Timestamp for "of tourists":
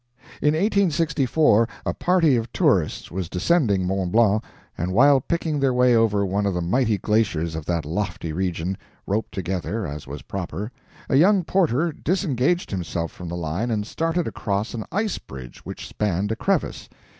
2.35-3.11